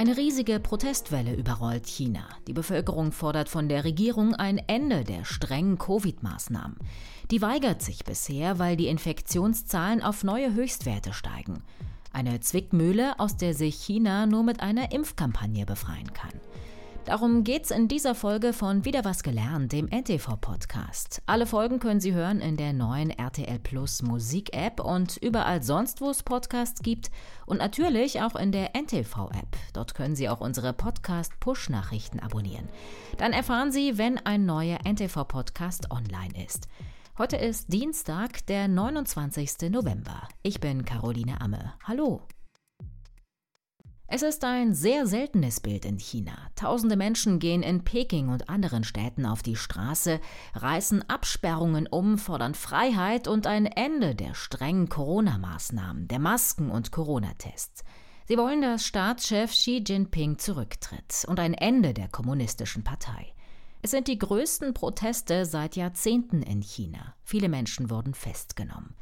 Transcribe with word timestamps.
Eine 0.00 0.16
riesige 0.16 0.60
Protestwelle 0.60 1.34
überrollt 1.34 1.86
China. 1.86 2.26
Die 2.46 2.54
Bevölkerung 2.54 3.12
fordert 3.12 3.50
von 3.50 3.68
der 3.68 3.84
Regierung 3.84 4.34
ein 4.34 4.56
Ende 4.56 5.04
der 5.04 5.26
strengen 5.26 5.76
Covid-Maßnahmen. 5.76 6.78
Die 7.30 7.42
weigert 7.42 7.82
sich 7.82 8.02
bisher, 8.04 8.58
weil 8.58 8.78
die 8.78 8.86
Infektionszahlen 8.86 10.02
auf 10.02 10.24
neue 10.24 10.54
Höchstwerte 10.54 11.12
steigen. 11.12 11.62
Eine 12.14 12.40
Zwickmühle, 12.40 13.20
aus 13.20 13.36
der 13.36 13.52
sich 13.52 13.74
China 13.74 14.24
nur 14.24 14.42
mit 14.42 14.60
einer 14.60 14.90
Impfkampagne 14.90 15.66
befreien 15.66 16.10
kann. 16.14 16.32
Darum 17.06 17.44
geht's 17.44 17.70
in 17.70 17.88
dieser 17.88 18.14
Folge 18.14 18.52
von 18.52 18.84
Wieder 18.84 19.04
was 19.04 19.22
gelernt, 19.22 19.72
dem 19.72 19.88
NTV-Podcast. 19.88 21.22
Alle 21.24 21.46
Folgen 21.46 21.80
können 21.80 21.98
Sie 21.98 22.12
hören 22.12 22.40
in 22.40 22.56
der 22.56 22.74
neuen 22.74 23.10
RTL 23.10 23.58
Plus 23.58 24.02
Musik-App 24.02 24.80
und 24.80 25.16
überall 25.16 25.62
sonst, 25.62 26.02
wo 26.02 26.10
es 26.10 26.22
Podcasts 26.22 26.82
gibt 26.82 27.10
und 27.46 27.58
natürlich 27.58 28.20
auch 28.20 28.36
in 28.36 28.52
der 28.52 28.76
NTV-App. 28.76 29.56
Dort 29.72 29.94
können 29.94 30.14
Sie 30.14 30.28
auch 30.28 30.40
unsere 30.40 30.74
Podcast-Push-Nachrichten 30.74 32.20
abonnieren. 32.20 32.68
Dann 33.16 33.32
erfahren 33.32 33.72
Sie, 33.72 33.96
wenn 33.96 34.18
ein 34.18 34.44
neuer 34.44 34.78
NTV-Podcast 34.84 35.90
online 35.90 36.44
ist. 36.44 36.68
Heute 37.16 37.36
ist 37.36 37.72
Dienstag, 37.72 38.46
der 38.46 38.68
29. 38.68 39.70
November. 39.70 40.28
Ich 40.42 40.60
bin 40.60 40.84
Caroline 40.84 41.40
Amme. 41.40 41.72
Hallo. 41.84 42.22
Es 44.12 44.22
ist 44.22 44.42
ein 44.42 44.74
sehr 44.74 45.06
seltenes 45.06 45.60
Bild 45.60 45.84
in 45.84 46.00
China. 46.00 46.32
Tausende 46.56 46.96
Menschen 46.96 47.38
gehen 47.38 47.62
in 47.62 47.84
Peking 47.84 48.28
und 48.28 48.48
anderen 48.48 48.82
Städten 48.82 49.24
auf 49.24 49.44
die 49.44 49.54
Straße, 49.54 50.20
reißen 50.56 51.08
Absperrungen 51.08 51.86
um, 51.86 52.18
fordern 52.18 52.54
Freiheit 52.54 53.28
und 53.28 53.46
ein 53.46 53.66
Ende 53.66 54.16
der 54.16 54.34
strengen 54.34 54.88
Corona-Maßnahmen, 54.88 56.08
der 56.08 56.18
Masken 56.18 56.72
und 56.72 56.90
Corona-Tests. 56.90 57.84
Sie 58.26 58.36
wollen, 58.36 58.62
dass 58.62 58.84
Staatschef 58.84 59.52
Xi 59.52 59.84
Jinping 59.86 60.38
zurücktritt 60.38 61.24
und 61.28 61.38
ein 61.38 61.54
Ende 61.54 61.94
der 61.94 62.08
kommunistischen 62.08 62.82
Partei. 62.82 63.32
Es 63.80 63.92
sind 63.92 64.08
die 64.08 64.18
größten 64.18 64.74
Proteste 64.74 65.46
seit 65.46 65.76
Jahrzehnten 65.76 66.42
in 66.42 66.62
China. 66.62 67.14
Viele 67.22 67.48
Menschen 67.48 67.90
wurden 67.90 68.14
festgenommen. 68.14 68.96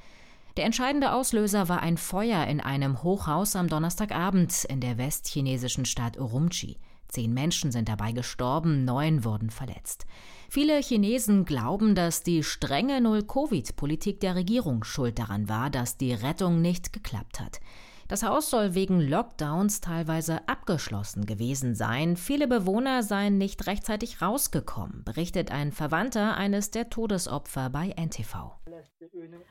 Der 0.58 0.64
entscheidende 0.64 1.12
Auslöser 1.12 1.68
war 1.68 1.82
ein 1.82 1.96
Feuer 1.96 2.44
in 2.48 2.60
einem 2.60 3.04
Hochhaus 3.04 3.54
am 3.54 3.68
Donnerstagabend 3.68 4.64
in 4.64 4.80
der 4.80 4.98
westchinesischen 4.98 5.84
Stadt 5.84 6.18
Urumqi. 6.18 6.78
Zehn 7.06 7.32
Menschen 7.32 7.70
sind 7.70 7.88
dabei 7.88 8.10
gestorben, 8.10 8.84
neun 8.84 9.22
wurden 9.22 9.50
verletzt. 9.50 10.04
Viele 10.50 10.80
Chinesen 10.82 11.44
glauben, 11.44 11.94
dass 11.94 12.24
die 12.24 12.42
strenge 12.42 13.00
Null-Covid-Politik 13.00 14.18
der 14.18 14.34
Regierung 14.34 14.82
schuld 14.82 15.20
daran 15.20 15.48
war, 15.48 15.70
dass 15.70 15.96
die 15.96 16.12
Rettung 16.12 16.60
nicht 16.60 16.92
geklappt 16.92 17.38
hat. 17.38 17.60
Das 18.08 18.24
Haus 18.24 18.50
soll 18.50 18.74
wegen 18.74 19.00
Lockdowns 19.00 19.80
teilweise 19.80 20.48
abgeschlossen 20.48 21.24
gewesen 21.24 21.76
sein. 21.76 22.16
Viele 22.16 22.48
Bewohner 22.48 23.04
seien 23.04 23.38
nicht 23.38 23.68
rechtzeitig 23.68 24.20
rausgekommen, 24.20 25.04
berichtet 25.04 25.52
ein 25.52 25.70
Verwandter 25.70 26.36
eines 26.36 26.72
der 26.72 26.90
Todesopfer 26.90 27.70
bei 27.70 27.90
NTV. 27.90 28.57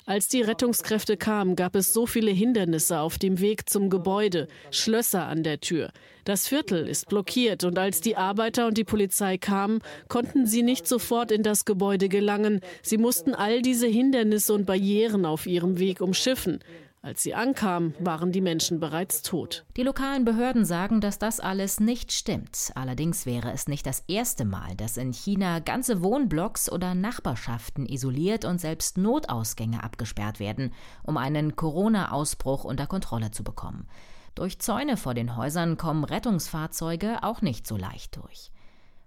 Als 0.05 0.27
die 0.27 0.41
Rettungskräfte 0.41 1.17
kamen, 1.17 1.55
gab 1.55 1.75
es 1.75 1.93
so 1.93 2.05
viele 2.05 2.31
Hindernisse 2.31 2.99
auf 2.99 3.17
dem 3.17 3.39
Weg 3.41 3.69
zum 3.69 3.89
Gebäude, 3.89 4.47
Schlösser 4.71 5.25
an 5.27 5.43
der 5.43 5.59
Tür. 5.59 5.91
Das 6.23 6.47
Viertel 6.47 6.87
ist 6.87 7.07
blockiert 7.09 7.63
und 7.63 7.77
als 7.77 8.01
die 8.01 8.15
Arbeiter 8.15 8.67
und 8.67 8.77
die 8.77 8.83
Polizei 8.83 9.37
kamen, 9.37 9.79
konnten 10.07 10.45
sie 10.45 10.63
nicht 10.63 10.87
sofort 10.87 11.31
in 11.31 11.43
das 11.43 11.65
Gebäude 11.65 12.09
gelangen. 12.09 12.61
Sie 12.81 12.97
mussten 12.97 13.33
all 13.33 13.61
diese 13.61 13.87
Hindernisse 13.87 14.53
und 14.53 14.65
Barrieren 14.65 15.25
auf 15.25 15.45
ihrem 15.45 15.79
Weg 15.79 16.01
umschiffen. 16.01 16.59
Als 17.03 17.21
sie 17.21 17.35
ankamen, 17.35 17.93
waren 17.99 18.31
die 18.31 18.41
Menschen 18.41 18.79
bereits 18.79 19.21
tot. 19.21 19.65
Die 19.77 19.83
lokalen 19.83 20.25
Behörden 20.25 20.65
sagen, 20.65 20.99
dass 20.99 21.19
das 21.19 21.39
alles 21.39 21.79
nicht 21.79 22.11
stimmt. 22.11 22.71
Allerdings 22.75 23.25
wäre 23.25 23.51
es 23.51 23.67
nicht 23.67 23.85
das 23.85 24.03
erste 24.07 24.45
Mal, 24.45 24.75
dass 24.75 24.97
in 24.97 25.13
China 25.13 25.59
ganze 25.59 26.01
Wohnblocks 26.01 26.71
oder 26.71 26.95
Nachbarschaften 26.95 27.85
isoliert 27.85 28.45
und 28.45 28.59
selbst 28.59 28.97
Notausgänge 28.97 29.83
abgesperrt 29.83 30.39
werden, 30.39 30.73
um 31.03 31.17
einen 31.17 31.55
Corona-Ausbruch 31.55 32.63
unter 32.63 32.87
Kontrolle 32.87 33.31
zu 33.31 33.43
bekommen. 33.43 33.87
Durch 34.33 34.59
Zäune 34.59 34.97
vor 34.97 35.13
den 35.13 35.35
Häusern 35.35 35.77
kommen 35.77 36.03
Rettungsfahrzeuge 36.03 37.23
auch 37.23 37.41
nicht 37.41 37.67
so 37.67 37.77
leicht 37.77 38.17
durch. 38.17 38.51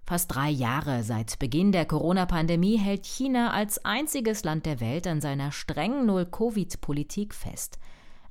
Fast 0.05 0.35
drei 0.35 0.49
Jahre 0.49 1.03
seit 1.03 1.39
Beginn 1.39 1.71
der 1.71 1.85
Corona-Pandemie 1.85 2.77
hält 2.77 3.05
China 3.05 3.51
als 3.51 3.85
einziges 3.85 4.43
Land 4.43 4.65
der 4.65 4.79
Welt 4.79 5.07
an 5.07 5.21
seiner 5.21 5.51
strengen 5.51 6.05
Null-Covid-Politik 6.05 7.33
fest. 7.33 7.79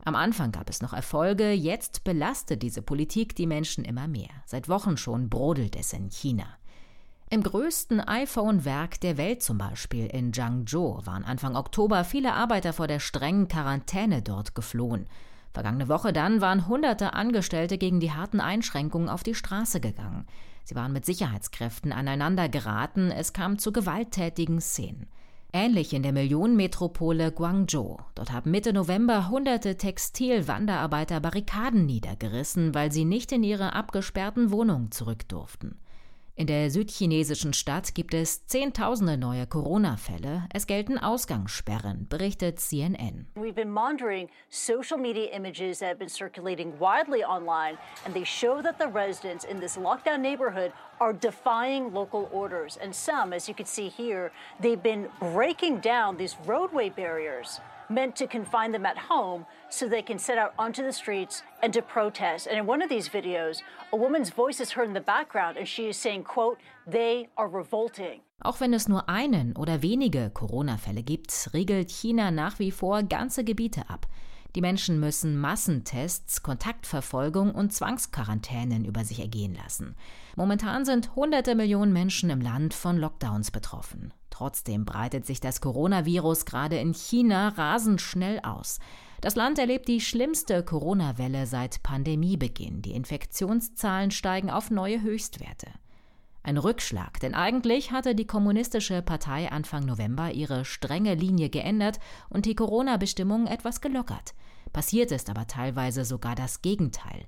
Am 0.05 0.15
Anfang 0.15 0.53
gab 0.53 0.69
es 0.71 0.81
noch 0.81 0.93
Erfolge, 0.93 1.53
jetzt 1.53 2.05
belastet 2.05 2.63
diese 2.63 2.83
Politik 2.83 3.35
die 3.37 3.47
Menschen 3.47 3.85
immer 3.85 4.09
mehr. 4.09 4.31
Seit 4.47 4.69
Wochen 4.69 4.97
schon 4.97 5.29
brodelt 5.29 5.77
es 5.77 5.93
in 5.93 6.11
China. 6.11 6.47
Im 7.33 7.45
größten 7.45 8.01
iPhone-Werk 8.01 9.01
der 9.01 9.17
Welt 9.17 9.43
zum 9.43 9.57
Beispiel 9.57 10.07
in 10.07 10.33
Zhangzhou 10.33 11.01
waren 11.05 11.25
Anfang 11.25 11.55
Oktober 11.55 12.03
viele 12.03 12.33
Arbeiter 12.33 12.73
vor 12.73 12.89
der 12.89 12.99
strengen 12.99 13.47
Quarantäne 13.47 14.21
dort 14.21 14.57
geflohen. 14.57 15.07
Vergangene 15.53 15.89
Woche 15.89 16.13
dann 16.13 16.41
waren 16.41 16.67
hunderte 16.67 17.15
Angestellte 17.15 17.79
gegen 17.79 18.01
die 18.01 18.13
harten 18.13 18.41
Einschränkungen 18.41 19.09
auf 19.09 19.23
die 19.23 19.35
Straße 19.35 19.81
gegangen. 19.81 20.27
Sie 20.65 20.75
waren 20.75 20.93
mit 20.93 21.05
Sicherheitskräften 21.05 21.93
aneinander 21.93 22.49
geraten, 22.49 23.11
es 23.11 23.33
kam 23.33 23.59
zu 23.59 23.73
gewalttätigen 23.73 24.61
Szenen. 24.61 25.07
Ähnlich 25.53 25.93
in 25.93 26.05
der 26.05 26.13
Millionenmetropole 26.13 27.33
Guangzhou. 27.33 27.99
Dort 28.15 28.31
haben 28.31 28.53
Mitte 28.53 28.73
November 28.73 29.31
hunderte 29.31 29.77
Textilwanderarbeiter 29.77 31.19
Barrikaden 31.21 31.87
niedergerissen, 31.87 32.73
weil 32.73 32.93
sie 32.93 33.05
nicht 33.05 33.33
in 33.33 33.43
ihre 33.43 33.73
abgesperrten 33.73 34.53
Wohnungen 34.53 34.93
zurück 34.93 35.29
durften. 35.29 35.77
In 36.41 36.47
der 36.47 36.71
südchinesischen 36.71 37.53
Stadt 37.53 37.95
gibt 37.95 38.15
es 38.15 38.47
Zehntausende 38.47 39.19
neue 39.19 39.47
Corona-Fälle. 39.47 40.49
Es 40.55 40.67
gelten 40.67 40.97
Ausgangssperren, 40.97 42.09
berichtet 42.09 42.61
CNN. 42.61 43.27
We've 43.35 43.53
been 43.53 43.71
monitoring 43.71 44.31
social 44.49 44.97
media 44.97 45.27
images 45.35 45.81
that 45.81 45.89
have 45.89 45.99
been 45.99 46.09
circulating 46.09 46.73
widely 46.81 47.23
online, 47.23 47.77
and 48.07 48.15
they 48.15 48.25
show 48.25 48.63
that 48.63 48.79
the 48.79 48.89
residents 48.89 49.45
in 49.45 49.61
this 49.61 49.77
lockdown 49.77 50.23
neighborhood 50.23 50.73
are 50.99 51.13
defying 51.13 51.93
local 51.93 52.31
orders. 52.33 52.79
And 52.83 52.95
some, 52.95 53.35
as 53.35 53.47
you 53.47 53.55
can 53.55 53.67
see 53.67 53.91
here, 53.91 54.33
they've 54.63 54.83
been 54.83 55.11
breaking 55.35 55.81
down 55.81 56.17
these 56.17 56.39
roadway 56.47 56.89
barriers 56.89 57.61
meant 57.91 58.17
to 58.17 58.27
confine 58.27 58.73
them 58.73 58.87
at 58.87 58.97
home 58.97 59.45
so 59.69 59.89
they 59.89 60.03
can 60.03 60.19
set 60.19 60.39
out 60.39 60.53
onto 60.59 60.83
the 60.83 60.93
streets 60.93 61.43
and 61.63 61.75
to 61.75 61.83
protest. 61.83 62.47
And 62.47 62.57
in 62.57 62.67
one 62.67 62.83
of 62.83 62.89
these 62.89 63.09
videos, 63.09 63.63
a 63.93 63.97
woman's 63.97 64.31
voice 64.31 64.61
is 64.61 64.73
heard 64.73 64.89
in 64.89 64.95
the 64.95 65.01
background 65.01 65.59
and 65.59 65.67
she 65.67 65.89
is 65.89 65.97
saying, 65.97 66.25
quote, 66.25 66.59
they 66.87 67.29
are 67.37 67.49
revolting. 67.49 68.21
Auch 68.43 68.61
wenn 68.61 68.73
es 68.73 68.89
nur 68.89 69.09
einen 69.09 69.55
oder 69.55 69.83
wenige 69.83 70.31
Corona-Fälle 70.31 71.03
gibt, 71.03 71.51
regelt 71.53 71.91
China 71.91 72.31
nach 72.31 72.59
wie 72.59 72.71
vor 72.71 73.03
ganze 73.03 73.45
Gebiete 73.45 73.91
ab. 73.91 74.07
Die 74.57 74.63
Menschen 74.63 74.99
müssen 74.99 75.37
Massentests, 75.37 76.43
Kontaktverfolgung 76.43 77.55
und 77.55 77.73
Zwangsquarantänen 77.73 78.85
über 78.85 79.05
sich 79.05 79.21
ergehen 79.21 79.55
lassen. 79.55 79.95
Momentan 80.37 80.85
sind 80.85 81.15
hunderte 81.15 81.55
Millionen 81.55 81.93
Menschen 81.93 82.31
im 82.31 82.41
Land 82.41 82.75
von 82.75 82.97
Lockdowns 82.97 83.51
betroffen. 83.51 84.13
Trotzdem 84.41 84.87
breitet 84.87 85.27
sich 85.27 85.39
das 85.41 85.61
Coronavirus 85.61 86.47
gerade 86.47 86.79
in 86.79 86.95
China 86.95 87.49
rasend 87.49 88.01
schnell 88.01 88.41
aus. 88.41 88.79
Das 89.21 89.37
Land 89.37 89.59
erlebt 89.59 89.87
die 89.87 90.01
schlimmste 90.01 90.63
Corona-Welle 90.63 91.45
seit 91.45 91.83
Pandemiebeginn. 91.83 92.81
Die 92.81 92.93
Infektionszahlen 92.93 94.11
steigen 94.11 94.49
auf 94.49 94.71
neue 94.71 95.03
Höchstwerte. 95.03 95.67
Ein 96.43 96.57
Rückschlag, 96.57 97.21
denn 97.21 97.35
eigentlich 97.35 97.93
hatte 97.93 98.15
die 98.15 98.27
Kommunistische 98.27 99.03
Partei 99.03 99.53
Anfang 99.53 99.85
November 99.85 100.33
ihre 100.33 100.65
strenge 100.65 101.17
Linie 101.17 101.51
geändert 101.51 102.01
und 102.31 102.47
die 102.47 102.55
Corona-Bestimmungen 102.55 103.47
etwas 103.47 103.83
gelockert. 103.83 104.33
Passiert 104.73 105.13
ist 105.13 105.29
aber 105.29 105.49
teilweise 105.49 106.07
sogar 106.07 106.35
das 106.35 106.63
Gegenteil. 106.63 107.27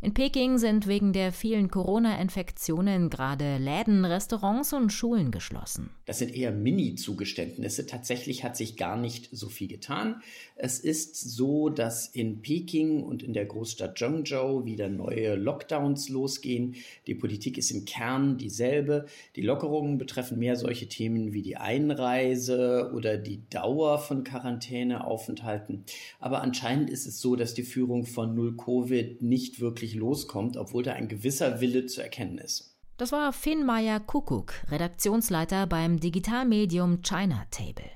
In 0.00 0.12
Peking 0.12 0.58
sind 0.58 0.86
wegen 0.86 1.14
der 1.14 1.32
vielen 1.32 1.70
Corona-Infektionen 1.70 3.08
gerade 3.08 3.56
Läden, 3.56 4.04
Restaurants 4.04 4.74
und 4.74 4.92
Schulen 4.92 5.30
geschlossen. 5.30 5.88
Das 6.04 6.18
sind 6.18 6.36
eher 6.36 6.52
Mini-Zugeständnisse. 6.52 7.86
Tatsächlich 7.86 8.44
hat 8.44 8.54
sich 8.54 8.76
gar 8.76 8.98
nicht 8.98 9.30
so 9.32 9.48
viel 9.48 9.66
getan. 9.66 10.20
Es 10.56 10.78
ist 10.78 11.16
so, 11.16 11.70
dass 11.70 12.06
in 12.06 12.42
Peking 12.42 13.02
und 13.02 13.22
in 13.22 13.32
der 13.32 13.46
Großstadt 13.46 13.96
Zhengzhou 13.96 14.66
wieder 14.66 14.90
neue 14.90 15.36
Lockdowns 15.36 16.10
losgehen. 16.10 16.74
Die 17.06 17.14
Politik 17.14 17.56
ist 17.56 17.70
im 17.70 17.86
Kern 17.86 18.36
dieselbe. 18.36 19.06
Die 19.36 19.42
Lockerungen 19.42 19.96
betreffen 19.96 20.38
mehr 20.38 20.56
solche 20.56 20.86
Themen 20.86 21.32
wie 21.32 21.42
die 21.42 21.56
Einreise 21.56 22.92
oder 22.94 23.16
die 23.16 23.40
Dauer 23.48 23.98
von 23.98 24.22
Quarantäneaufenthalten. 24.22 25.84
Aber 26.20 26.42
anscheinend 26.42 26.90
ist 26.90 27.06
es 27.06 27.20
so, 27.20 27.36
dass 27.36 27.54
die 27.54 27.62
Führung 27.62 28.04
von 28.04 28.34
Null 28.34 28.54
Covid 28.56 29.22
nicht 29.22 29.60
wirklich 29.60 29.93
loskommt, 29.94 30.56
obwohl 30.56 30.82
da 30.82 30.92
ein 30.92 31.08
gewisser 31.08 31.60
Wille 31.60 31.86
zu 31.86 32.02
erkennen 32.02 32.38
ist. 32.38 32.76
Das 32.96 33.10
war 33.10 33.32
Finn 33.32 33.66
Meyer 33.66 33.98
Kuckuck, 33.98 34.54
Redaktionsleiter 34.70 35.66
beim 35.66 35.98
Digitalmedium 35.98 37.02
China 37.02 37.44
Table. 37.50 37.90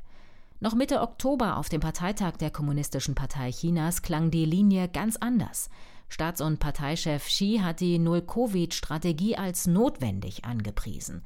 Noch 0.60 0.74
Mitte 0.74 1.00
Oktober 1.00 1.56
auf 1.56 1.68
dem 1.68 1.80
Parteitag 1.80 2.36
der 2.38 2.50
Kommunistischen 2.50 3.14
Partei 3.14 3.52
Chinas 3.52 4.02
klang 4.02 4.32
die 4.32 4.44
Linie 4.44 4.88
ganz 4.88 5.16
anders. 5.16 5.70
Staats- 6.08 6.40
und 6.40 6.58
Parteichef 6.58 7.26
Xi 7.26 7.60
hat 7.62 7.78
die 7.80 7.98
Null-Covid-Strategie 7.98 9.36
als 9.36 9.68
notwendig 9.68 10.44
angepriesen. 10.44 11.22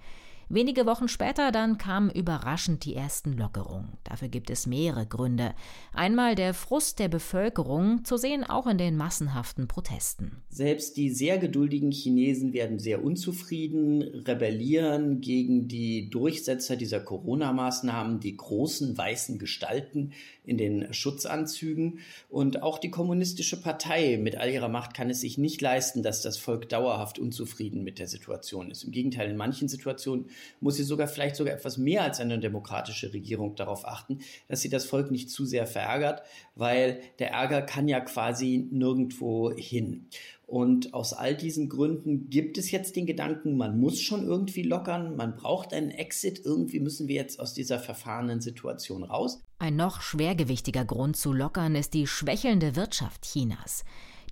Wenige 0.55 0.85
Wochen 0.85 1.09
später 1.09 1.51
dann 1.51 1.79
kamen 1.79 2.11
überraschend 2.11 2.85
die 2.85 2.95
ersten 2.95 3.33
Lockerungen. 3.33 3.97
Dafür 4.05 4.29
gibt 4.29 4.51
es 4.51 4.67
mehrere 4.67 5.07
Gründe. 5.07 5.55
Einmal 5.95 6.35
der 6.35 6.53
Frust 6.53 6.99
der 6.99 7.09
Bevölkerung, 7.09 8.05
zu 8.05 8.19
sehen 8.19 8.45
auch 8.45 8.67
in 8.67 8.77
den 8.77 8.99
massenhaften 8.99 9.67
Protesten. 9.67 10.43
Selbst 10.51 10.99
die 10.99 11.09
sehr 11.09 11.39
geduldigen 11.39 11.91
Chinesen 11.91 12.53
werden 12.53 12.79
sehr 12.79 13.03
unzufrieden, 13.03 14.03
rebellieren 14.03 15.23
gegen 15.23 15.69
die 15.69 16.11
Durchsetzer 16.11 16.77
dieser 16.77 17.01
Corona-Maßnahmen, 17.01 18.21
die 18.21 18.37
großen 18.37 18.99
weißen 18.99 19.39
Gestalten 19.39 20.13
in 20.45 20.59
den 20.59 20.93
Schutzanzügen. 20.93 22.01
Und 22.29 22.63
auch 22.63 22.77
die 22.77 22.91
kommunistische 22.91 23.59
Partei 23.59 24.19
mit 24.19 24.37
all 24.37 24.51
ihrer 24.51 24.69
Macht 24.69 24.93
kann 24.93 25.09
es 25.09 25.23
sich 25.23 25.39
nicht 25.39 25.63
leisten, 25.63 26.03
dass 26.03 26.21
das 26.21 26.37
Volk 26.37 26.69
dauerhaft 26.69 27.19
unzufrieden 27.19 27.85
mit 27.85 27.99
der 27.99 28.09
Situation 28.09 28.71
ist. 28.71 28.85
Im 28.85 28.93
Gegenteil, 28.93 29.31
in 29.31 29.39
manchen 29.39 29.69
Situationen 29.69 30.27
muss 30.61 30.77
sie 30.77 30.83
sogar 30.83 31.09
vielleicht 31.09 31.37
sogar 31.37 31.55
etwas 31.55 31.79
mehr 31.79 32.03
als 32.03 32.21
eine 32.21 32.39
demokratische 32.39 33.12
Regierung 33.12 33.55
darauf 33.55 33.87
achten, 33.87 34.21
dass 34.49 34.61
sie 34.61 34.69
das 34.69 34.85
Volk 34.85 35.11
nicht 35.11 35.31
zu 35.31 35.44
sehr 35.44 35.67
verärgert, 35.67 36.23
weil 36.55 37.00
der 37.19 37.31
Ärger 37.31 37.62
kann 37.62 37.89
ja 37.89 38.00
quasi 38.00 38.69
nirgendwo 38.71 39.53
hin. 39.53 40.06
Und 40.53 40.93
aus 40.93 41.15
all 41.15 41.35
diesen 41.35 41.71
Gründen 41.71 42.29
gibt 42.29 42.59
es 42.59 42.71
jetzt 42.71 42.97
den 42.97 43.06
Gedanken, 43.06 43.56
man 43.56 43.81
muss 43.81 44.00
schon 44.00 44.27
irgendwie 44.27 44.62
lockern, 44.62 45.17
man 45.17 45.35
braucht 45.35 45.73
einen 45.73 45.91
Exit, 45.91 46.43
irgendwie 46.44 46.79
müssen 46.79 47.09
wir 47.09 47.15
jetzt 47.15 47.41
aus 47.41 47.55
dieser 47.55 47.79
verfahrenen 47.79 48.43
Situation 48.43 49.03
raus. 49.03 49.41
Ein 49.59 49.77
noch 49.77 50.03
schwergewichtiger 50.03 50.85
Grund 50.85 51.17
zu 51.17 51.33
lockern 51.33 51.75
ist 51.75 51.94
die 51.94 52.06
schwächelnde 52.06 52.77
Wirtschaft 52.77 53.23
Chinas. 53.23 53.85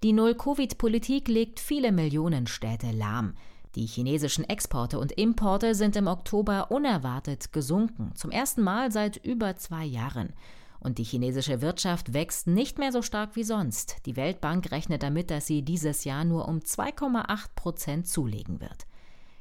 Die 0.03 0.13
Null-Covid-Politik 0.13 1.29
legt 1.29 1.59
viele 1.59 1.91
Millionen 1.91 2.47
Städte 2.47 2.91
lahm. 2.91 3.35
Die 3.77 3.87
chinesischen 3.87 4.49
Exporte 4.49 4.99
und 4.99 5.13
Importe 5.13 5.77
sind 5.77 5.95
im 5.95 6.09
Oktober 6.09 6.73
unerwartet 6.73 7.53
gesunken, 7.53 8.13
zum 8.17 8.33
ersten 8.33 8.63
Mal 8.63 8.91
seit 8.91 9.17
über 9.19 9.57
zwei 9.57 9.85
Jahren. 9.85 10.33
Und 10.81 10.99
die 10.99 11.05
chinesische 11.05 11.61
Wirtschaft 11.61 12.13
wächst 12.13 12.47
nicht 12.47 12.79
mehr 12.79 12.91
so 12.91 13.03
stark 13.03 13.37
wie 13.37 13.45
sonst. 13.45 13.99
Die 14.07 14.17
Weltbank 14.17 14.73
rechnet 14.73 15.03
damit, 15.03 15.31
dass 15.31 15.47
sie 15.47 15.63
dieses 15.63 16.05
Jahr 16.05 16.25
nur 16.25 16.49
um 16.49 16.59
2,8 16.59 17.49
Prozent 17.55 18.09
zulegen 18.09 18.61
wird. 18.61 18.87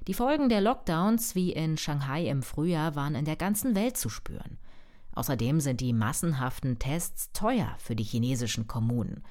Die 0.08 0.14
Folgen 0.14 0.50
der 0.50 0.62
Lockdowns 0.62 1.34
wie 1.36 1.52
in 1.52 1.78
Shanghai 1.78 2.28
im 2.28 2.44
Frühjahr 2.44 2.96
waren 2.96 3.16
in 3.16 3.26
der 3.26 3.36
ganzen 3.36 3.74
Welt 3.74 3.98
zu 3.98 4.10
spüren. 4.10 4.58
Außerdem 5.16 5.60
sind 5.60 5.81
die 5.81 5.94
massenhaften 5.94 6.78
Tests 6.78 7.31
teuer 7.31 7.76
für 7.80 7.96
die 7.96 8.04
chinesischen 8.04 8.68
Kommunen. 8.68 9.24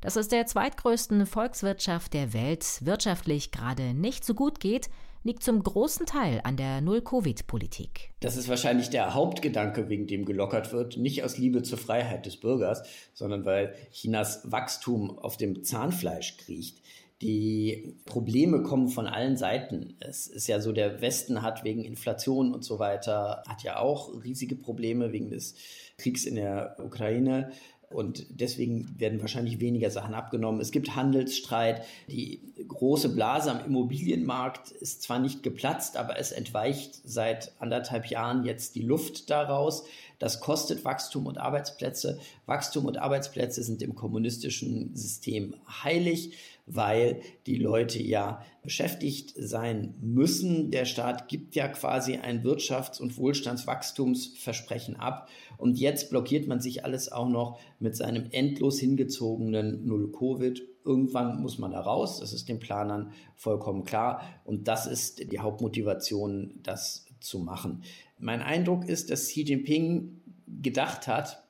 Dass 0.00 0.16
es 0.16 0.28
der 0.28 0.46
zweitgrößten 0.46 1.26
Volkswirtschaft 1.26 2.14
der 2.14 2.32
Welt 2.32 2.64
wirtschaftlich 2.84 3.50
gerade 3.50 3.92
nicht 3.94 4.24
so 4.24 4.34
gut 4.34 4.58
geht, 4.58 4.88
liegt 5.22 5.42
zum 5.42 5.62
großen 5.62 6.06
Teil 6.06 6.40
an 6.44 6.56
der 6.56 6.80
Null-Covid-Politik. 6.80 8.10
Das 8.20 8.36
ist 8.38 8.48
wahrscheinlich 8.48 8.88
der 8.88 9.12
Hauptgedanke, 9.12 9.90
wegen 9.90 10.06
dem 10.06 10.24
gelockert 10.24 10.72
wird, 10.72 10.96
nicht 10.96 11.22
aus 11.22 11.36
Liebe 11.36 11.62
zur 11.62 11.76
Freiheit 11.76 12.24
des 12.24 12.38
Bürgers, 12.38 12.82
sondern 13.12 13.44
weil 13.44 13.74
Chinas 13.92 14.50
Wachstum 14.50 15.18
auf 15.18 15.36
dem 15.36 15.62
Zahnfleisch 15.62 16.38
kriecht. 16.38 16.78
Die 17.20 17.98
Probleme 18.06 18.62
kommen 18.62 18.88
von 18.88 19.06
allen 19.06 19.36
Seiten. 19.36 19.94
Es 20.00 20.26
ist 20.26 20.46
ja 20.46 20.58
so, 20.58 20.72
der 20.72 21.02
Westen 21.02 21.42
hat 21.42 21.64
wegen 21.64 21.84
Inflation 21.84 22.54
und 22.54 22.64
so 22.64 22.78
weiter, 22.78 23.42
hat 23.46 23.62
ja 23.62 23.78
auch 23.78 24.24
riesige 24.24 24.56
Probleme 24.56 25.12
wegen 25.12 25.28
des 25.28 25.54
Kriegs 25.98 26.24
in 26.24 26.36
der 26.36 26.76
Ukraine 26.82 27.50
und 27.90 28.24
deswegen 28.30 28.94
werden 28.98 29.20
wahrscheinlich 29.20 29.58
weniger 29.58 29.90
Sachen 29.90 30.14
abgenommen. 30.14 30.60
Es 30.60 30.70
gibt 30.70 30.94
Handelsstreit. 30.94 31.82
Die 32.08 32.40
große 32.68 33.08
Blase 33.08 33.50
am 33.50 33.64
Immobilienmarkt 33.64 34.70
ist 34.70 35.02
zwar 35.02 35.18
nicht 35.18 35.42
geplatzt, 35.42 35.96
aber 35.96 36.16
es 36.16 36.30
entweicht 36.30 37.00
seit 37.04 37.52
anderthalb 37.58 38.06
Jahren 38.06 38.44
jetzt 38.44 38.76
die 38.76 38.82
Luft 38.82 39.28
daraus. 39.28 39.84
Das 40.20 40.38
kostet 40.38 40.84
Wachstum 40.84 41.26
und 41.26 41.38
Arbeitsplätze. 41.38 42.20
Wachstum 42.46 42.84
und 42.84 42.98
Arbeitsplätze 42.98 43.64
sind 43.64 43.82
im 43.82 43.96
kommunistischen 43.96 44.94
System 44.94 45.56
heilig 45.82 46.36
weil 46.74 47.20
die 47.46 47.56
Leute 47.56 48.02
ja 48.02 48.42
beschäftigt 48.62 49.32
sein 49.36 49.94
müssen. 50.00 50.70
Der 50.70 50.84
Staat 50.84 51.28
gibt 51.28 51.54
ja 51.54 51.68
quasi 51.68 52.16
ein 52.16 52.42
Wirtschafts- 52.42 53.00
und 53.00 53.16
Wohlstandswachstumsversprechen 53.16 54.96
ab. 54.96 55.28
Und 55.56 55.78
jetzt 55.78 56.10
blockiert 56.10 56.46
man 56.46 56.60
sich 56.60 56.84
alles 56.84 57.10
auch 57.10 57.28
noch 57.28 57.58
mit 57.78 57.96
seinem 57.96 58.26
endlos 58.30 58.78
hingezogenen 58.78 59.86
Null-Covid. 59.86 60.62
Irgendwann 60.84 61.40
muss 61.40 61.58
man 61.58 61.72
da 61.72 61.80
raus. 61.80 62.20
Das 62.20 62.32
ist 62.32 62.48
den 62.48 62.60
Planern 62.60 63.12
vollkommen 63.34 63.84
klar. 63.84 64.22
Und 64.44 64.68
das 64.68 64.86
ist 64.86 65.32
die 65.32 65.38
Hauptmotivation, 65.38 66.60
das 66.62 67.06
zu 67.20 67.38
machen. 67.38 67.82
Mein 68.20 68.42
Eindruck 68.42 68.86
ist, 68.86 69.10
dass 69.10 69.28
Xi 69.28 69.42
Jinping 69.42 70.20
gedacht 70.46 71.06
hat, 71.08 71.42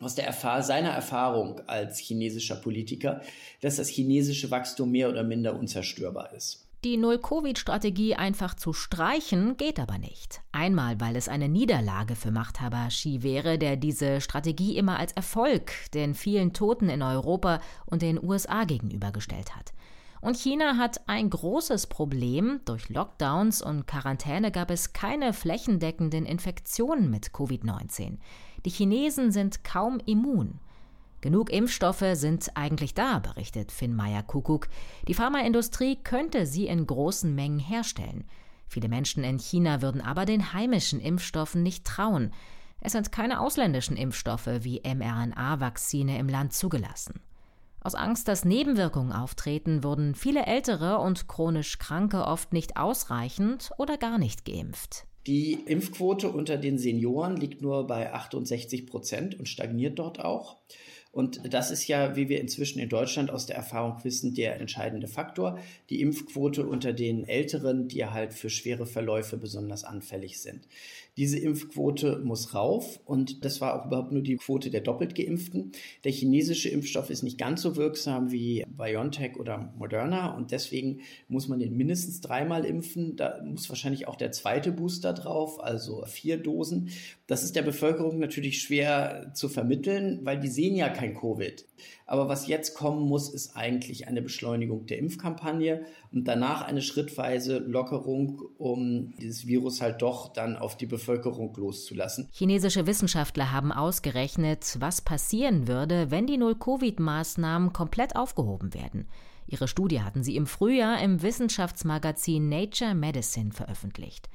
aus 0.00 0.14
der 0.14 0.26
Erfahr 0.26 0.62
seiner 0.62 0.90
Erfahrung 0.90 1.60
als 1.66 1.98
chinesischer 1.98 2.56
Politiker, 2.56 3.20
dass 3.60 3.76
das 3.76 3.88
chinesische 3.88 4.50
Wachstum 4.50 4.90
mehr 4.90 5.10
oder 5.10 5.22
minder 5.22 5.58
unzerstörbar 5.58 6.32
ist. 6.34 6.66
Die 6.82 6.96
Null-Covid-Strategie 6.96 8.14
einfach 8.14 8.54
zu 8.54 8.72
streichen 8.72 9.58
geht 9.58 9.78
aber 9.78 9.98
nicht. 9.98 10.40
Einmal, 10.50 10.98
weil 10.98 11.14
es 11.16 11.28
eine 11.28 11.50
Niederlage 11.50 12.16
für 12.16 12.30
Machthaber 12.30 12.86
Xi 12.88 13.22
wäre, 13.22 13.58
der 13.58 13.76
diese 13.76 14.22
Strategie 14.22 14.78
immer 14.78 14.98
als 14.98 15.12
Erfolg 15.12 15.72
den 15.92 16.14
vielen 16.14 16.54
Toten 16.54 16.88
in 16.88 17.02
Europa 17.02 17.60
und 17.84 18.00
den 18.00 18.22
USA 18.22 18.64
gegenübergestellt 18.64 19.54
hat. 19.54 19.74
Und 20.20 20.36
China 20.36 20.76
hat 20.76 21.08
ein 21.08 21.30
großes 21.30 21.86
Problem. 21.86 22.60
Durch 22.66 22.88
Lockdowns 22.90 23.62
und 23.62 23.86
Quarantäne 23.86 24.50
gab 24.50 24.70
es 24.70 24.92
keine 24.92 25.32
flächendeckenden 25.32 26.26
Infektionen 26.26 27.10
mit 27.10 27.28
Covid-19. 27.28 28.18
Die 28.66 28.70
Chinesen 28.70 29.32
sind 29.32 29.64
kaum 29.64 29.98
immun. 30.04 30.60
Genug 31.22 31.50
Impfstoffe 31.50 32.04
sind 32.14 32.50
eigentlich 32.54 32.94
da, 32.94 33.18
berichtet 33.18 33.72
Finn 33.72 33.94
Meyer 33.94 34.22
Kuckuck. 34.22 34.68
Die 35.06 35.14
Pharmaindustrie 35.14 35.96
könnte 35.96 36.46
sie 36.46 36.66
in 36.66 36.86
großen 36.86 37.34
Mengen 37.34 37.58
herstellen. 37.58 38.24
Viele 38.66 38.88
Menschen 38.88 39.24
in 39.24 39.38
China 39.38 39.82
würden 39.82 40.00
aber 40.00 40.24
den 40.24 40.52
heimischen 40.52 41.00
Impfstoffen 41.00 41.62
nicht 41.62 41.84
trauen. 41.84 42.32
Es 42.80 42.92
sind 42.92 43.12
keine 43.12 43.40
ausländischen 43.40 43.96
Impfstoffe 43.96 44.48
wie 44.60 44.80
mRNA-Vakzine 44.80 46.18
im 46.18 46.28
Land 46.28 46.54
zugelassen. 46.54 47.20
Aus 47.82 47.94
Angst, 47.94 48.28
dass 48.28 48.44
Nebenwirkungen 48.44 49.12
auftreten, 49.12 49.82
wurden 49.82 50.14
viele 50.14 50.46
ältere 50.46 50.98
und 50.98 51.28
chronisch 51.28 51.78
Kranke 51.78 52.26
oft 52.26 52.52
nicht 52.52 52.76
ausreichend 52.76 53.70
oder 53.78 53.96
gar 53.96 54.18
nicht 54.18 54.44
geimpft. 54.44 55.06
Die 55.26 55.52
Impfquote 55.52 56.30
unter 56.30 56.56
den 56.56 56.78
Senioren 56.78 57.36
liegt 57.36 57.62
nur 57.62 57.86
bei 57.86 58.12
68 58.12 58.86
Prozent 58.86 59.38
und 59.38 59.48
stagniert 59.48 59.98
dort 59.98 60.20
auch. 60.20 60.56
Und 61.12 61.52
das 61.52 61.72
ist 61.72 61.88
ja, 61.88 62.14
wie 62.14 62.28
wir 62.28 62.40
inzwischen 62.40 62.78
in 62.78 62.88
Deutschland 62.88 63.30
aus 63.30 63.46
der 63.46 63.56
Erfahrung 63.56 64.04
wissen, 64.04 64.34
der 64.34 64.60
entscheidende 64.60 65.08
Faktor. 65.08 65.58
Die 65.90 66.00
Impfquote 66.00 66.64
unter 66.64 66.92
den 66.92 67.26
Älteren, 67.26 67.88
die 67.88 68.06
halt 68.06 68.32
für 68.32 68.48
schwere 68.48 68.86
Verläufe 68.86 69.36
besonders 69.36 69.82
anfällig 69.82 70.40
sind. 70.40 70.68
Diese 71.20 71.38
Impfquote 71.38 72.22
muss 72.24 72.54
rauf 72.54 72.98
und 73.04 73.44
das 73.44 73.60
war 73.60 73.78
auch 73.78 73.86
überhaupt 73.88 74.10
nur 74.10 74.22
die 74.22 74.36
Quote 74.36 74.70
der 74.70 74.80
doppelt 74.80 75.14
geimpften. 75.14 75.72
Der 76.02 76.12
chinesische 76.12 76.70
Impfstoff 76.70 77.10
ist 77.10 77.22
nicht 77.22 77.36
ganz 77.36 77.60
so 77.60 77.76
wirksam 77.76 78.32
wie 78.32 78.64
BioNTech 78.66 79.36
oder 79.36 79.70
Moderna 79.76 80.34
und 80.34 80.50
deswegen 80.50 81.00
muss 81.28 81.46
man 81.46 81.58
den 81.58 81.76
mindestens 81.76 82.22
dreimal 82.22 82.64
impfen. 82.64 83.16
Da 83.16 83.42
muss 83.44 83.68
wahrscheinlich 83.68 84.08
auch 84.08 84.16
der 84.16 84.32
zweite 84.32 84.72
Booster 84.72 85.12
drauf, 85.12 85.62
also 85.62 86.06
vier 86.06 86.38
Dosen. 86.38 86.88
Das 87.26 87.42
ist 87.42 87.54
der 87.54 87.64
Bevölkerung 87.64 88.18
natürlich 88.18 88.62
schwer 88.62 89.32
zu 89.34 89.50
vermitteln, 89.50 90.20
weil 90.22 90.40
die 90.40 90.48
sehen 90.48 90.74
ja 90.74 90.88
kein 90.88 91.14
Covid. 91.14 91.66
Aber 92.10 92.28
was 92.28 92.48
jetzt 92.48 92.74
kommen 92.74 93.06
muss, 93.06 93.28
ist 93.28 93.56
eigentlich 93.56 94.08
eine 94.08 94.20
Beschleunigung 94.20 94.84
der 94.86 94.98
Impfkampagne 94.98 95.86
und 96.10 96.26
danach 96.26 96.62
eine 96.62 96.82
schrittweise 96.82 97.58
Lockerung, 97.58 98.42
um 98.58 99.14
dieses 99.20 99.46
Virus 99.46 99.80
halt 99.80 100.02
doch 100.02 100.32
dann 100.32 100.56
auf 100.56 100.76
die 100.76 100.86
Bevölkerung 100.86 101.54
loszulassen. 101.54 102.28
Chinesische 102.32 102.88
Wissenschaftler 102.88 103.52
haben 103.52 103.70
ausgerechnet, 103.70 104.76
was 104.80 105.02
passieren 105.02 105.68
würde, 105.68 106.10
wenn 106.10 106.26
die 106.26 106.36
Null-Covid-Maßnahmen 106.36 107.72
komplett 107.72 108.16
aufgehoben 108.16 108.74
werden. 108.74 109.06
Ihre 109.46 109.68
Studie 109.68 110.02
hatten 110.02 110.24
sie 110.24 110.34
im 110.34 110.48
Frühjahr 110.48 111.00
im 111.00 111.22
Wissenschaftsmagazin 111.22 112.48
Nature 112.48 112.96
Medicine 112.96 113.52
veröffentlicht. 113.52 114.28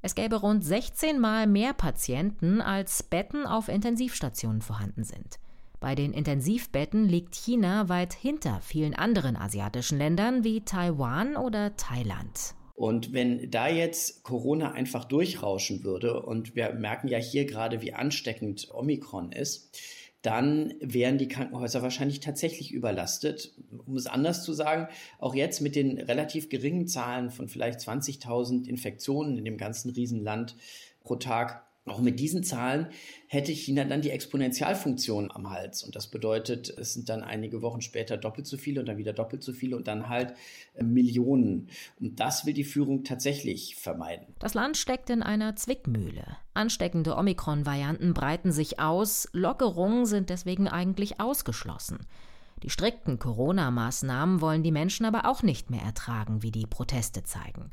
Es 0.00 0.14
gäbe 0.14 0.36
rund 0.36 0.64
16 0.64 1.18
Mal 1.18 1.48
mehr 1.48 1.72
Patienten, 1.72 2.60
als 2.60 3.02
Betten 3.02 3.46
auf 3.48 3.66
Intensivstationen 3.66 4.62
vorhanden 4.62 5.02
sind. 5.02 5.40
Bei 5.86 5.94
den 5.94 6.14
Intensivbetten 6.14 7.08
liegt 7.08 7.36
China 7.36 7.88
weit 7.88 8.12
hinter 8.12 8.60
vielen 8.60 8.94
anderen 8.94 9.36
asiatischen 9.36 9.98
Ländern 9.98 10.42
wie 10.42 10.62
Taiwan 10.62 11.36
oder 11.36 11.76
Thailand. 11.76 12.56
Und 12.74 13.12
wenn 13.12 13.52
da 13.52 13.68
jetzt 13.68 14.24
Corona 14.24 14.72
einfach 14.72 15.04
durchrauschen 15.04 15.84
würde, 15.84 16.24
und 16.24 16.56
wir 16.56 16.72
merken 16.72 17.06
ja 17.06 17.18
hier 17.18 17.44
gerade, 17.44 17.82
wie 17.82 17.94
ansteckend 17.94 18.66
Omikron 18.74 19.30
ist, 19.30 19.78
dann 20.22 20.74
wären 20.80 21.18
die 21.18 21.28
Krankenhäuser 21.28 21.82
wahrscheinlich 21.82 22.18
tatsächlich 22.18 22.72
überlastet. 22.72 23.54
Um 23.86 23.94
es 23.94 24.08
anders 24.08 24.42
zu 24.42 24.54
sagen, 24.54 24.88
auch 25.20 25.36
jetzt 25.36 25.60
mit 25.60 25.76
den 25.76 26.00
relativ 26.00 26.48
geringen 26.48 26.88
Zahlen 26.88 27.30
von 27.30 27.46
vielleicht 27.46 27.78
20.000 27.78 28.66
Infektionen 28.66 29.38
in 29.38 29.44
dem 29.44 29.56
ganzen 29.56 29.90
Riesenland 29.90 30.56
pro 31.04 31.14
Tag 31.14 31.65
auch 31.86 32.00
mit 32.00 32.18
diesen 32.18 32.42
Zahlen 32.42 32.88
hätte 33.28 33.52
China 33.52 33.84
dann 33.84 34.02
die 34.02 34.10
Exponentialfunktion 34.10 35.30
am 35.30 35.50
Hals. 35.50 35.84
Und 35.84 35.94
das 35.94 36.08
bedeutet, 36.08 36.68
es 36.68 36.94
sind 36.94 37.08
dann 37.08 37.22
einige 37.22 37.62
Wochen 37.62 37.80
später 37.80 38.16
doppelt 38.16 38.46
so 38.46 38.56
viele 38.56 38.80
und 38.80 38.86
dann 38.86 38.98
wieder 38.98 39.12
doppelt 39.12 39.42
so 39.42 39.52
viele 39.52 39.76
und 39.76 39.86
dann 39.86 40.08
halt 40.08 40.34
äh, 40.74 40.82
Millionen. 40.82 41.68
Und 42.00 42.18
das 42.18 42.44
will 42.44 42.54
die 42.54 42.64
Führung 42.64 43.04
tatsächlich 43.04 43.76
vermeiden. 43.76 44.26
Das 44.40 44.54
Land 44.54 44.76
steckt 44.76 45.10
in 45.10 45.22
einer 45.22 45.54
Zwickmühle. 45.54 46.36
Ansteckende 46.54 47.16
Omikron-Varianten 47.16 48.14
breiten 48.14 48.50
sich 48.50 48.80
aus, 48.80 49.28
Lockerungen 49.32 50.06
sind 50.06 50.30
deswegen 50.30 50.66
eigentlich 50.68 51.20
ausgeschlossen. 51.20 52.00
Die 52.62 52.70
strikten 52.70 53.18
Corona-Maßnahmen 53.18 54.40
wollen 54.40 54.62
die 54.62 54.72
Menschen 54.72 55.06
aber 55.06 55.28
auch 55.28 55.42
nicht 55.42 55.70
mehr 55.70 55.82
ertragen, 55.82 56.42
wie 56.42 56.50
die 56.50 56.66
Proteste 56.66 57.22
zeigen. 57.22 57.70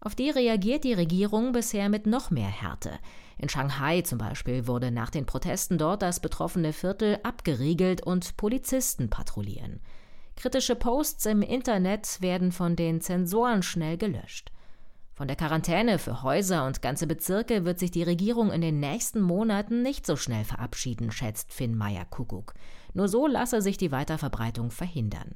Auf 0.00 0.14
die 0.14 0.30
reagiert 0.30 0.84
die 0.84 0.92
Regierung 0.92 1.52
bisher 1.52 1.88
mit 1.88 2.06
noch 2.06 2.30
mehr 2.30 2.48
Härte. 2.48 2.98
In 3.38 3.48
Shanghai 3.48 4.02
zum 4.02 4.18
Beispiel 4.18 4.66
wurde 4.66 4.90
nach 4.90 5.10
den 5.10 5.26
Protesten 5.26 5.78
dort 5.78 6.02
das 6.02 6.20
betroffene 6.20 6.72
Viertel 6.72 7.18
abgeriegelt 7.22 8.02
und 8.02 8.36
Polizisten 8.36 9.10
patrouillieren. 9.10 9.80
Kritische 10.36 10.76
Posts 10.76 11.26
im 11.26 11.42
Internet 11.42 12.20
werden 12.20 12.52
von 12.52 12.76
den 12.76 13.00
Zensoren 13.00 13.62
schnell 13.62 13.96
gelöscht. 13.96 14.52
Von 15.14 15.28
der 15.28 15.36
Quarantäne 15.36 15.98
für 15.98 16.22
Häuser 16.22 16.66
und 16.66 16.82
ganze 16.82 17.06
Bezirke 17.06 17.64
wird 17.64 17.78
sich 17.78 17.90
die 17.90 18.02
Regierung 18.02 18.52
in 18.52 18.60
den 18.60 18.80
nächsten 18.80 19.22
Monaten 19.22 19.80
nicht 19.80 20.04
so 20.04 20.16
schnell 20.16 20.44
verabschieden, 20.44 21.10
schätzt 21.10 21.54
Finn 21.54 21.74
Meyer-Kuckuck. 21.74 22.52
Nur 22.92 23.08
so 23.08 23.26
lasse 23.26 23.62
sich 23.62 23.78
die 23.78 23.92
Weiterverbreitung 23.92 24.70
verhindern. 24.70 25.34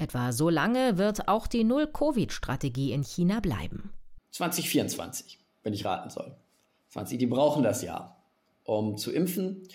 Etwa 0.00 0.30
so 0.30 0.48
lange 0.48 0.96
wird 0.96 1.26
auch 1.26 1.48
die 1.48 1.64
Null-Covid-Strategie 1.64 2.92
in 2.92 3.02
China 3.02 3.40
bleiben. 3.40 3.92
2024, 4.30 5.40
wenn 5.64 5.72
ich 5.72 5.84
raten 5.84 6.08
soll. 6.08 6.36
20, 6.90 7.18
die 7.18 7.26
brauchen 7.26 7.64
das 7.64 7.82
ja, 7.82 8.16
um 8.62 8.96
zu 8.96 9.12
impfen, 9.12 9.68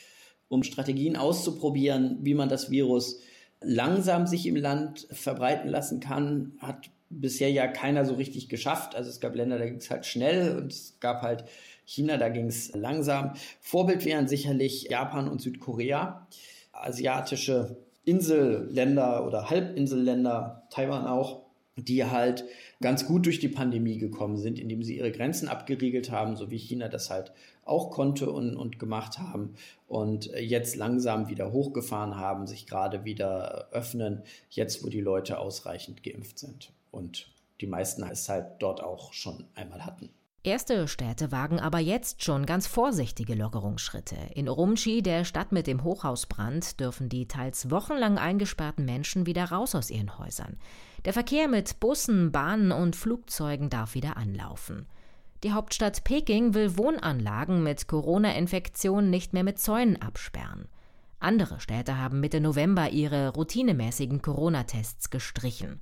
um 0.48 0.64
Strategien 0.64 1.18
auszuprobieren, 1.18 2.20
wie 2.22 2.36
man 2.36 2.48
das 2.48 2.72
Virus 2.72 3.20
langsam 3.60 4.26
sich 4.26 4.46
im 4.46 4.56
Land 4.56 5.08
verbreiten 5.12 5.70
lassen 5.70 6.00
kann, 6.00 6.54
hat 6.60 6.90
bisher 7.10 7.52
ja 7.52 7.68
keiner 7.68 8.06
so 8.06 8.14
richtig 8.14 8.48
geschafft. 8.48 8.96
Also 8.96 9.10
es 9.10 9.20
gab 9.20 9.36
Länder, 9.36 9.60
da 9.60 9.66
ging 9.66 9.76
es 9.76 9.92
halt 9.92 10.06
schnell 10.06 10.58
und 10.58 10.72
es 10.72 10.98
gab 11.02 11.22
halt 11.22 11.44
China, 11.84 12.16
da 12.16 12.30
ging 12.30 12.48
es 12.48 12.74
langsam. 12.74 13.34
Vorbild 13.60 14.06
wären 14.06 14.30
sicherlich 14.30 14.84
Japan 14.84 15.28
und 15.28 15.42
Südkorea. 15.42 16.28
Asiatische 16.72 17.78
Inselländer 18.06 19.26
oder 19.26 19.50
Halbinselländer, 19.50 20.68
Taiwan 20.70 21.06
auch, 21.06 21.44
die 21.76 22.06
halt 22.06 22.46
ganz 22.82 23.06
gut 23.06 23.26
durch 23.26 23.40
die 23.40 23.50
Pandemie 23.50 23.98
gekommen 23.98 24.38
sind, 24.38 24.60
indem 24.60 24.84
sie 24.84 24.98
ihre 24.98 25.12
Grenzen 25.12 25.48
abgeriegelt 25.48 26.12
haben, 26.12 26.36
so 26.36 26.52
wie 26.52 26.58
China 26.58 26.88
das 26.88 27.10
halt 27.10 27.32
auch 27.66 27.92
konnte 27.92 28.30
und, 28.32 28.56
und 28.56 28.78
gemacht 28.78 29.20
haben 29.20 29.56
und 29.88 30.26
jetzt 30.26 30.76
langsam 30.76 31.30
wieder 31.30 31.52
hochgefahren 31.52 32.18
haben, 32.18 32.46
sich 32.46 32.68
gerade 32.68 33.06
wieder 33.06 33.70
öffnen, 33.72 34.22
jetzt 34.50 34.84
wo 34.84 34.90
die 34.90 35.02
Leute 35.02 35.40
ausreichend 35.40 36.04
geimpft 36.04 36.40
sind 36.40 36.72
und 36.92 37.30
die 37.62 37.68
meisten 37.68 38.04
es 38.04 38.28
halt 38.28 38.48
dort 38.60 38.84
auch 38.84 39.14
schon 39.14 39.46
einmal 39.56 39.86
hatten. 39.86 40.10
Erste 40.46 40.90
Städte 40.90 41.32
wagen 41.32 41.62
aber 41.62 41.80
jetzt 41.80 42.22
schon 42.22 42.46
ganz 42.46 42.68
vorsichtige 42.68 43.34
Lockerungsschritte. 43.34 44.18
In 44.36 44.50
Urumqi, 44.50 45.02
der 45.02 45.24
Stadt 45.24 45.54
mit 45.54 45.68
dem 45.68 45.86
Hochhausbrand, 45.86 46.82
dürfen 46.82 47.08
die 47.08 47.30
teils 47.30 47.72
wochenlang 47.72 48.18
eingesperrten 48.18 48.84
Menschen 48.84 49.26
wieder 49.26 49.46
raus 49.46 49.74
aus 49.74 49.90
ihren 49.90 50.20
Häusern. 50.20 50.58
Der 51.06 51.14
Verkehr 51.14 51.48
mit 51.48 51.80
Bussen, 51.80 52.34
Bahnen 52.34 52.74
und 52.74 52.98
Flugzeugen 52.98 53.70
darf 53.70 53.94
wieder 53.94 54.18
anlaufen. 54.18 54.86
Die 55.46 55.54
Hauptstadt 55.54 56.04
Peking 56.04 56.54
will 56.54 56.78
Wohnanlagen 56.78 57.64
mit 57.64 57.88
Corona-Infektionen 57.88 59.10
nicht 59.10 59.32
mehr 59.32 59.46
mit 59.46 59.60
Zäunen 59.60 60.02
absperren. 60.02 60.68
Andere 61.22 61.62
Städte 61.62 61.98
haben 61.98 62.20
Mitte 62.20 62.42
November 62.42 62.90
ihre 62.90 63.30
routinemäßigen 63.30 64.22
Corona-Tests 64.22 65.10
gestrichen. 65.10 65.80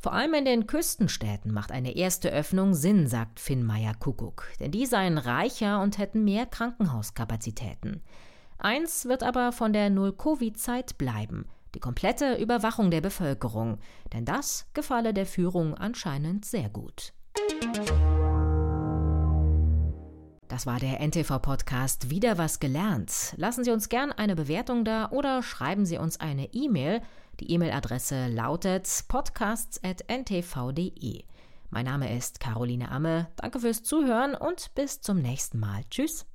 Vor 0.00 0.12
allem 0.12 0.32
in 0.34 0.44
den 0.44 0.68
Küstenstädten 0.68 1.52
macht 1.52 1.72
eine 1.72 1.96
erste 1.96 2.30
Öffnung 2.30 2.72
Sinn, 2.72 3.08
sagt 3.08 3.40
Finn 3.40 3.64
Meyer 3.64 3.94
Kuckuck, 3.94 4.46
denn 4.60 4.70
die 4.70 4.86
seien 4.86 5.18
reicher 5.18 5.82
und 5.82 5.98
hätten 5.98 6.22
mehr 6.22 6.46
Krankenhauskapazitäten. 6.46 8.00
Eins 8.58 9.06
wird 9.06 9.24
aber 9.24 9.50
von 9.50 9.72
der 9.72 9.90
Null-Covid-Zeit 9.90 10.98
bleiben, 10.98 11.46
die 11.74 11.80
komplette 11.80 12.36
Überwachung 12.36 12.92
der 12.92 13.00
Bevölkerung, 13.00 13.78
denn 14.12 14.24
das 14.24 14.68
gefalle 14.72 15.12
der 15.12 15.26
Führung 15.26 15.74
anscheinend 15.74 16.44
sehr 16.44 16.68
gut. 16.68 17.12
Das 20.46 20.64
war 20.64 20.78
der 20.78 21.00
NTV-Podcast 21.00 22.08
Wieder 22.08 22.38
was 22.38 22.60
gelernt. 22.60 23.34
Lassen 23.36 23.64
Sie 23.64 23.70
uns 23.72 23.88
gern 23.88 24.12
eine 24.12 24.36
Bewertung 24.36 24.84
da 24.84 25.10
oder 25.10 25.42
schreiben 25.42 25.84
Sie 25.84 25.98
uns 25.98 26.20
eine 26.20 26.52
E-Mail 26.54 27.02
die 27.40 27.50
E-Mail-Adresse 27.52 28.28
lautet 28.28 28.88
podcasts.ntv.de. 29.08 31.24
Mein 31.70 31.84
Name 31.84 32.16
ist 32.16 32.40
Caroline 32.40 32.90
Amme. 32.90 33.28
Danke 33.36 33.60
fürs 33.60 33.82
Zuhören 33.82 34.34
und 34.34 34.74
bis 34.74 35.00
zum 35.00 35.18
nächsten 35.18 35.58
Mal. 35.58 35.82
Tschüss. 35.90 36.28